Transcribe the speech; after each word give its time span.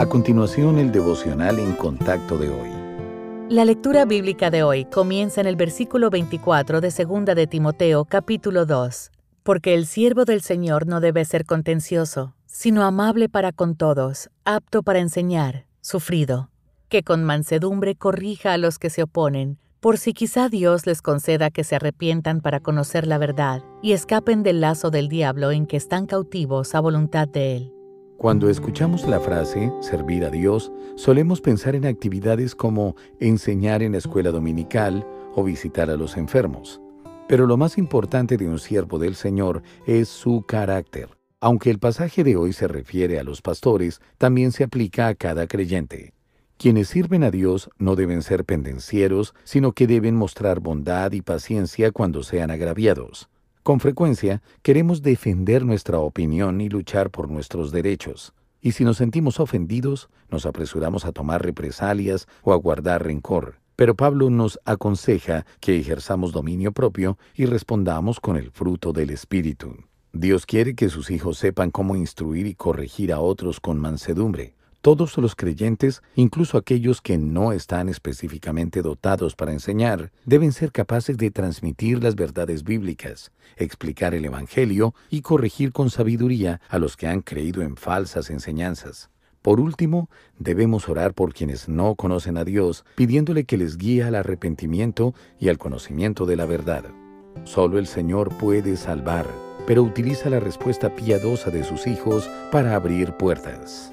A 0.00 0.06
continuación, 0.06 0.78
el 0.78 0.92
devocional 0.92 1.58
en 1.58 1.74
contacto 1.74 2.38
de 2.38 2.48
hoy. 2.48 2.70
La 3.50 3.66
lectura 3.66 4.06
bíblica 4.06 4.50
de 4.50 4.62
hoy 4.62 4.86
comienza 4.86 5.42
en 5.42 5.46
el 5.46 5.56
versículo 5.56 6.08
24 6.08 6.80
de 6.80 6.88
2 6.88 7.24
de 7.36 7.46
Timoteo, 7.46 8.06
capítulo 8.06 8.64
2. 8.64 9.10
Porque 9.42 9.74
el 9.74 9.84
siervo 9.84 10.24
del 10.24 10.40
Señor 10.40 10.86
no 10.86 11.00
debe 11.00 11.26
ser 11.26 11.44
contencioso, 11.44 12.34
sino 12.46 12.84
amable 12.84 13.28
para 13.28 13.52
con 13.52 13.76
todos, 13.76 14.30
apto 14.46 14.82
para 14.82 15.00
enseñar, 15.00 15.66
sufrido, 15.82 16.48
que 16.88 17.02
con 17.02 17.22
mansedumbre 17.22 17.94
corrija 17.94 18.54
a 18.54 18.58
los 18.58 18.78
que 18.78 18.88
se 18.88 19.02
oponen, 19.02 19.58
por 19.80 19.98
si 19.98 20.14
quizá 20.14 20.48
Dios 20.48 20.86
les 20.86 21.02
conceda 21.02 21.50
que 21.50 21.62
se 21.62 21.76
arrepientan 21.76 22.40
para 22.40 22.60
conocer 22.60 23.06
la 23.06 23.18
verdad 23.18 23.62
y 23.82 23.92
escapen 23.92 24.44
del 24.44 24.62
lazo 24.62 24.90
del 24.90 25.10
diablo 25.10 25.50
en 25.50 25.66
que 25.66 25.76
están 25.76 26.06
cautivos 26.06 26.74
a 26.74 26.80
voluntad 26.80 27.28
de 27.28 27.56
él 27.58 27.72
cuando 28.20 28.50
escuchamos 28.50 29.08
la 29.08 29.18
frase 29.18 29.72
servir 29.80 30.26
a 30.26 30.30
Dios, 30.30 30.70
solemos 30.94 31.40
pensar 31.40 31.74
en 31.74 31.86
actividades 31.86 32.54
como 32.54 32.94
enseñar 33.18 33.82
en 33.82 33.92
la 33.92 33.98
escuela 33.98 34.30
dominical 34.30 35.06
o 35.34 35.42
visitar 35.42 35.88
a 35.88 35.96
los 35.96 36.18
enfermos. 36.18 36.82
Pero 37.28 37.46
lo 37.46 37.56
más 37.56 37.78
importante 37.78 38.36
de 38.36 38.46
un 38.46 38.58
siervo 38.58 38.98
del 38.98 39.14
Señor 39.14 39.62
es 39.86 40.10
su 40.10 40.44
carácter. 40.46 41.08
Aunque 41.40 41.70
el 41.70 41.78
pasaje 41.78 42.22
de 42.22 42.36
hoy 42.36 42.52
se 42.52 42.68
refiere 42.68 43.18
a 43.18 43.24
los 43.24 43.40
pastores, 43.40 44.02
también 44.18 44.52
se 44.52 44.64
aplica 44.64 45.08
a 45.08 45.14
cada 45.14 45.46
creyente. 45.46 46.12
Quienes 46.58 46.88
sirven 46.88 47.24
a 47.24 47.30
Dios 47.30 47.70
no 47.78 47.96
deben 47.96 48.20
ser 48.20 48.44
pendencieros, 48.44 49.32
sino 49.44 49.72
que 49.72 49.86
deben 49.86 50.14
mostrar 50.14 50.60
bondad 50.60 51.12
y 51.12 51.22
paciencia 51.22 51.90
cuando 51.90 52.22
sean 52.22 52.50
agraviados. 52.50 53.30
Con 53.70 53.78
frecuencia 53.78 54.42
queremos 54.62 55.00
defender 55.00 55.64
nuestra 55.64 56.00
opinión 56.00 56.60
y 56.60 56.68
luchar 56.68 57.08
por 57.08 57.30
nuestros 57.30 57.70
derechos. 57.70 58.32
Y 58.60 58.72
si 58.72 58.82
nos 58.82 58.96
sentimos 58.96 59.38
ofendidos, 59.38 60.10
nos 60.28 60.44
apresuramos 60.44 61.04
a 61.04 61.12
tomar 61.12 61.44
represalias 61.44 62.26
o 62.42 62.52
a 62.52 62.56
guardar 62.56 63.04
rencor. 63.04 63.60
Pero 63.76 63.94
Pablo 63.94 64.28
nos 64.28 64.58
aconseja 64.64 65.46
que 65.60 65.78
ejerzamos 65.78 66.32
dominio 66.32 66.72
propio 66.72 67.16
y 67.32 67.46
respondamos 67.46 68.18
con 68.18 68.36
el 68.36 68.50
fruto 68.50 68.92
del 68.92 69.10
Espíritu. 69.10 69.76
Dios 70.12 70.46
quiere 70.46 70.74
que 70.74 70.88
sus 70.88 71.08
hijos 71.08 71.38
sepan 71.38 71.70
cómo 71.70 71.94
instruir 71.94 72.48
y 72.48 72.56
corregir 72.56 73.12
a 73.12 73.20
otros 73.20 73.60
con 73.60 73.78
mansedumbre. 73.78 74.56
Todos 74.82 75.18
los 75.18 75.36
creyentes, 75.36 76.02
incluso 76.14 76.56
aquellos 76.56 77.02
que 77.02 77.18
no 77.18 77.52
están 77.52 77.90
específicamente 77.90 78.80
dotados 78.80 79.36
para 79.36 79.52
enseñar, 79.52 80.10
deben 80.24 80.52
ser 80.52 80.72
capaces 80.72 81.18
de 81.18 81.30
transmitir 81.30 82.02
las 82.02 82.14
verdades 82.14 82.64
bíblicas, 82.64 83.30
explicar 83.56 84.14
el 84.14 84.24
Evangelio 84.24 84.94
y 85.10 85.20
corregir 85.20 85.72
con 85.72 85.90
sabiduría 85.90 86.62
a 86.70 86.78
los 86.78 86.96
que 86.96 87.08
han 87.08 87.20
creído 87.20 87.60
en 87.60 87.76
falsas 87.76 88.30
enseñanzas. 88.30 89.10
Por 89.42 89.60
último, 89.60 90.08
debemos 90.38 90.88
orar 90.88 91.12
por 91.12 91.34
quienes 91.34 91.68
no 91.68 91.94
conocen 91.94 92.38
a 92.38 92.44
Dios, 92.44 92.86
pidiéndole 92.94 93.44
que 93.44 93.58
les 93.58 93.76
guíe 93.76 94.02
al 94.04 94.14
arrepentimiento 94.14 95.14
y 95.38 95.50
al 95.50 95.58
conocimiento 95.58 96.24
de 96.24 96.36
la 96.36 96.46
verdad. 96.46 96.86
Solo 97.44 97.78
el 97.78 97.86
Señor 97.86 98.34
puede 98.38 98.78
salvar, 98.78 99.26
pero 99.66 99.82
utiliza 99.82 100.30
la 100.30 100.40
respuesta 100.40 100.94
piadosa 100.94 101.50
de 101.50 101.64
sus 101.64 101.86
hijos 101.86 102.30
para 102.50 102.74
abrir 102.74 103.12
puertas. 103.12 103.92